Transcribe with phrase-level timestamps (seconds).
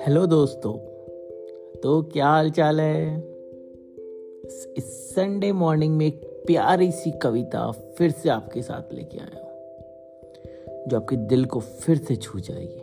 [0.00, 0.72] Hello दोस्तों
[1.80, 3.18] तो क्या हाल चाल है?
[4.76, 9.50] इस संडे मॉर्निंग में एक प्यारी सी कविता फिर से आपके साथ लेके आया हूँ,
[10.88, 12.80] जो आपके दिल को फिर से छू जाएगी।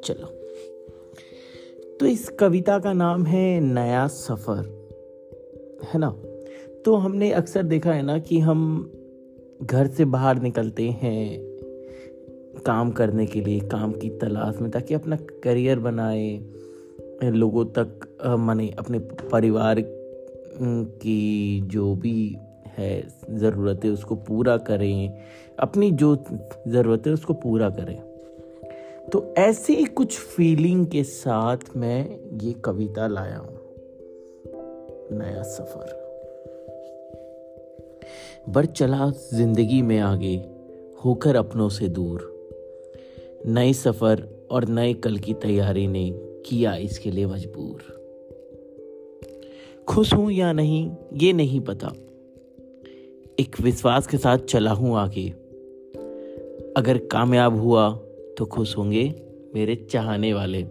[0.00, 0.26] चलो
[2.00, 4.90] तो इस कविता का नाम है नया सफ़र,
[5.84, 6.22] है ना?
[6.84, 8.92] तो हमने अक्सर देखा है ना कि हम
[9.62, 11.52] घर से बाहर निकलते हैं
[12.66, 16.30] काम करने के लिए, काम की तलाश में, ताकि अपना करियर बनाए,
[17.24, 18.08] लोगों तक
[18.40, 18.98] माने अपने
[19.32, 22.36] परिवार की जो भी
[22.76, 25.18] है ज़रूरतें उसको पूरा करें,
[25.58, 26.14] अपनी जो
[26.68, 28.00] ज़रूरत उसको पूरा करें।
[29.12, 31.98] तो ऐसे ही कुछ फीलिंग के साथ मैं
[32.42, 33.58] ये कविता लाया हूँ,
[35.12, 36.00] नया सफ़र।
[38.48, 40.36] बढ़ चला ज़िंदगी में आगे,
[41.04, 42.32] होकर अपनों से दूर।
[43.46, 46.10] नए सफ़र और नए कल की तैयारी ने
[46.46, 48.02] किया इसके लिए मजबूर।
[49.88, 51.92] खुश हूँ या नहीं, ये नहीं पता।
[53.40, 55.28] एक विश्वास के साथ चला हूँ आगे।
[56.76, 57.90] अगर कामयाब हुआ
[58.38, 59.14] तो खुश होंगे
[59.54, 60.62] मेरे चाहने वाले।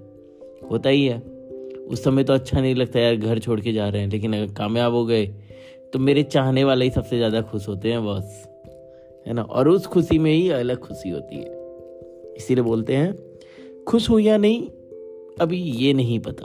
[0.71, 1.19] होता ही है।
[1.89, 4.53] उस समय तो अच्छा नहीं लगता यार, घर छोड़ के जा रहे हैं, लेकिन अगर
[4.53, 5.25] कामयाब हो गए
[5.93, 8.47] तो मेरे चाहने वाले ही सबसे ज़्यादा खुश होते हैं, बस।
[9.27, 9.41] है ना?
[9.41, 11.61] और उस खुशी में ही अलग खुशी होती है।
[12.37, 13.17] इसीलिए बोलते हैं,
[13.87, 14.67] खुश हूँ या नहीं,
[15.41, 16.43] अभी ये नहीं पता।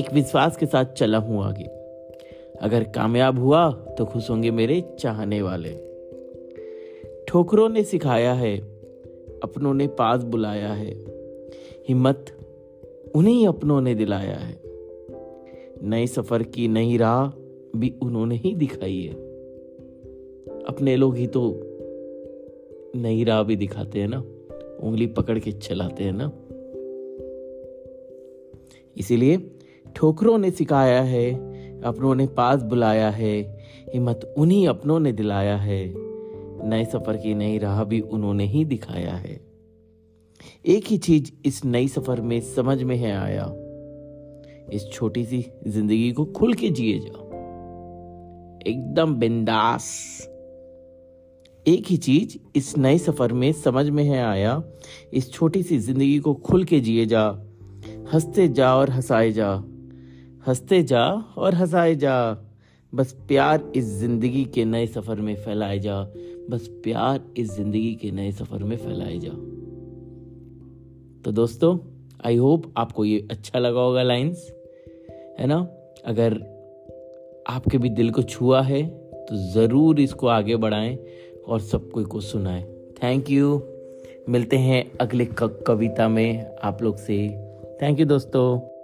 [0.00, 1.64] एक विश्वास के साथ चला हूँ आगे।
[2.60, 5.70] अगर कामयाब हुआ तो खुश होंगे मेरे चाहने वाले।
[7.28, 8.56] ठोकरों ने सिखाया है,
[9.42, 11.04] अपनों ने पास बुलाया है।
[11.88, 12.24] हिम्मत
[13.14, 14.60] उन्हीं अपनों ने दिलाया है।
[15.82, 17.45] नए सफ़र की नई राह
[17.76, 19.12] भी उन्होंने ही दिखाई है।
[20.64, 21.60] अपने लोग ही तो
[22.96, 24.18] नई राह भी दिखाते हैं ना,
[24.82, 26.32] उंगली पकड़ के चलाते हैं ना।
[28.96, 29.50] इसीलिए
[29.96, 31.34] ठोकरों ने सिखाया है,
[31.82, 33.58] अपनों ने पास बुलाया है,
[33.94, 35.94] हिम्मत उन्हीं अपनों ने दिलाया है।
[36.68, 39.40] नए सफ़र की नई राह भी उन्होंने ही दिखाया है।
[40.66, 43.54] एक ही चीज़ इस नई सफ़र में समझ में है आया।
[44.72, 47.25] इस छोटी सी ज़िंदगी को खुल के जिए जाओ।
[48.66, 50.20] एकदम बिंदास।
[51.66, 54.62] एक ही चीज़ इस नए सफ़र में समझ में है आया,
[55.12, 57.26] इस छोटी सी ज़िंदगी को खुल के जिए जा।
[58.12, 59.52] हँसते जा और हंसाए जा।
[60.46, 61.04] हँसते जा
[61.36, 62.42] और हंसाए जा।
[62.94, 66.02] बस प्यार इस ज़िंदगी के नए सफ़र में फैलाए जा।
[66.50, 69.30] बस प्यार इस ज़िंदगी के नए सफ़र में फैलाए जा।
[71.22, 71.78] तो दोस्तों
[72.24, 74.52] आई होप आपको ये अच्छा लगा होगा लाइंस
[75.38, 75.58] है ना?
[76.04, 76.55] अगर
[77.50, 78.86] आपके भी दिल को छुआ है
[79.26, 80.98] तो ज़रूर इसको आगे बढ़ाएँ
[81.48, 82.62] और सब कोई को सुनाएँ।
[83.02, 83.62] थैंक यू
[84.28, 87.18] मिलते हैं अगले कविता में आप लोग से।
[87.82, 88.75] थैंक यू दोस्तों.